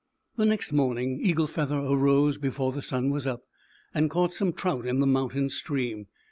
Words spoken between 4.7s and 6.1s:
in the mountain stream.